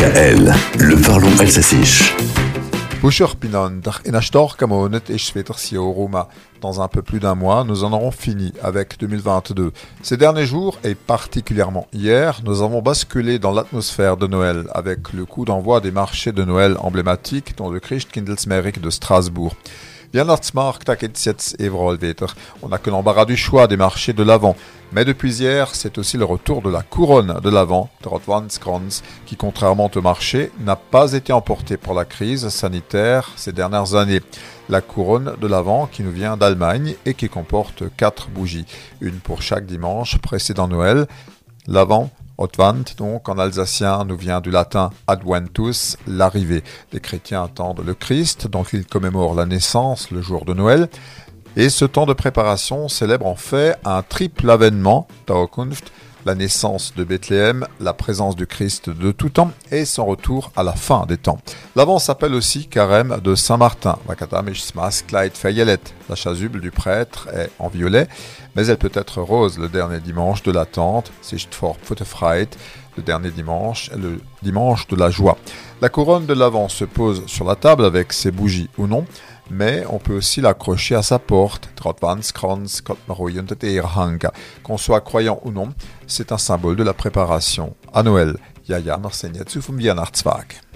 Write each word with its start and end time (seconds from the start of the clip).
Le 0.00 0.94
parlons 1.04 1.36
alsacisch. 1.40 2.14
Dans 6.60 6.80
un 6.80 6.86
peu 6.86 7.02
plus 7.02 7.18
d'un 7.18 7.34
mois, 7.34 7.64
nous 7.64 7.82
en 7.82 7.92
aurons 7.92 8.12
fini 8.12 8.52
avec 8.62 9.00
2022. 9.00 9.72
Ces 10.02 10.16
derniers 10.16 10.46
jours, 10.46 10.78
et 10.84 10.94
particulièrement 10.94 11.88
hier, 11.92 12.42
nous 12.44 12.62
avons 12.62 12.80
basculé 12.80 13.40
dans 13.40 13.50
l'atmosphère 13.50 14.16
de 14.16 14.28
Noël 14.28 14.68
avec 14.72 15.12
le 15.12 15.24
coup 15.24 15.44
d'envoi 15.44 15.80
des 15.80 15.90
marchés 15.90 16.30
de 16.30 16.44
Noël 16.44 16.76
emblématiques 16.78 17.56
dont 17.56 17.68
le 17.68 17.80
Christkindlesmerik 17.80 18.80
de 18.80 18.90
Strasbourg. 18.90 19.56
On 20.14 20.20
n'a 22.68 22.78
que 22.78 22.90
l'embarras 22.90 23.24
du 23.26 23.36
choix 23.36 23.66
des 23.66 23.76
marchés 23.76 24.12
de 24.14 24.22
l'Avent. 24.22 24.56
Mais 24.92 25.04
depuis 25.04 25.40
hier, 25.40 25.74
c'est 25.74 25.98
aussi 25.98 26.16
le 26.16 26.24
retour 26.24 26.62
de 26.62 26.70
la 26.70 26.82
couronne 26.82 27.40
de 27.42 27.50
l'Avent, 27.50 27.90
Trotwanskranz, 28.00 29.02
qui 29.26 29.36
contrairement 29.36 29.90
au 29.94 30.00
marché, 30.00 30.50
n'a 30.60 30.76
pas 30.76 31.12
été 31.12 31.34
emporté 31.34 31.76
par 31.76 31.92
la 31.92 32.06
crise 32.06 32.48
sanitaire 32.48 33.30
ces 33.36 33.52
dernières 33.52 33.96
années. 33.96 34.22
La 34.70 34.80
couronne 34.80 35.34
de 35.38 35.46
l'Avent 35.46 35.86
qui 35.86 36.02
nous 36.02 36.12
vient 36.12 36.38
d'Allemagne 36.38 36.94
et 37.04 37.12
qui 37.12 37.28
comporte 37.28 37.84
quatre 37.98 38.30
bougies, 38.30 38.66
une 39.02 39.20
pour 39.20 39.42
chaque 39.42 39.66
dimanche 39.66 40.16
précédent 40.18 40.68
Noël. 40.68 41.06
L'Avent 41.66 42.10
Advent, 42.38 42.84
donc 42.96 43.28
en 43.28 43.38
alsacien, 43.38 44.04
nous 44.04 44.16
vient 44.16 44.40
du 44.40 44.50
latin 44.50 44.90
adventus, 45.06 45.96
l'arrivée. 46.06 46.62
Les 46.92 47.00
chrétiens 47.00 47.44
attendent 47.44 47.82
le 47.84 47.94
Christ, 47.94 48.46
donc 48.46 48.68
ils 48.72 48.86
commémorent 48.86 49.34
la 49.34 49.46
naissance, 49.46 50.10
le 50.10 50.22
jour 50.22 50.44
de 50.44 50.54
Noël. 50.54 50.88
Et 51.56 51.70
ce 51.70 51.84
temps 51.84 52.06
de 52.06 52.12
préparation 52.12 52.88
célèbre 52.88 53.26
en 53.26 53.34
fait 53.34 53.76
un 53.84 54.02
triple 54.02 54.48
avènement, 54.48 55.08
la 56.24 56.34
naissance 56.34 56.94
de 56.94 57.04
Bethléem, 57.04 57.66
la 57.80 57.92
présence 57.92 58.36
du 58.36 58.46
Christ 58.46 58.90
de 58.90 59.12
tout 59.12 59.28
temps 59.28 59.52
et 59.70 59.84
son 59.84 60.06
retour 60.06 60.52
à 60.56 60.62
la 60.62 60.72
fin 60.72 61.06
des 61.06 61.16
temps. 61.16 61.38
L'avant 61.76 61.98
s'appelle 61.98 62.34
aussi 62.34 62.66
carême 62.66 63.18
de 63.22 63.34
Saint-Martin, 63.34 63.98
la 66.08 66.14
chasuble 66.14 66.60
du 66.60 66.70
prêtre 66.70 67.28
est 67.32 67.50
en 67.58 67.68
violet, 67.68 68.08
mais 68.56 68.66
elle 68.66 68.78
peut 68.78 68.92
être 68.94 69.20
rose 69.20 69.58
le 69.58 69.68
dernier 69.68 70.00
dimanche 70.00 70.42
de 70.42 70.52
l'attente, 70.52 71.12
le 72.98 73.02
dernier 73.02 73.30
dimanche, 73.30 73.90
le 73.96 74.20
dimanche 74.42 74.86
de 74.88 74.96
la 74.96 75.10
joie. 75.10 75.38
La 75.80 75.88
couronne 75.88 76.26
de 76.26 76.34
l'avant 76.34 76.68
se 76.68 76.84
pose 76.84 77.24
sur 77.26 77.44
la 77.44 77.54
table 77.54 77.84
avec 77.84 78.12
ses 78.12 78.32
bougies 78.32 78.68
ou 78.76 78.86
non, 78.86 79.06
mais 79.50 79.84
on 79.88 79.98
peut 79.98 80.14
aussi 80.14 80.40
l'accrocher 80.40 80.94
à 80.94 81.02
sa 81.02 81.18
porte, 81.18 81.70
qu'on 84.62 84.76
soit 84.76 85.00
croyant 85.00 85.40
ou 85.44 85.50
non, 85.50 85.72
c'est 86.06 86.32
un 86.32 86.38
symbole 86.38 86.76
de 86.76 86.82
la 86.82 86.94
préparation 86.94 87.74
à 87.92 88.02
Noël. 88.02 88.36
Yaya 88.68 88.98
Weihnachtstag. 89.70 90.67